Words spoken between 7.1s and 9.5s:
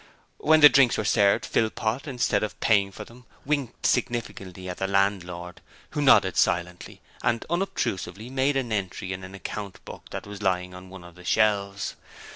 and unobtrusively made an entry in an